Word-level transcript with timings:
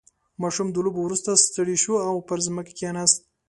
•ماشوم 0.41 0.67
د 0.71 0.77
لوبو 0.85 0.99
وروسته 1.03 1.29
ستړی 1.45 1.75
شو 1.83 1.93
او 2.07 2.15
پر 2.27 2.37
ځمکه 2.45 2.71
کښېناست. 2.77 3.19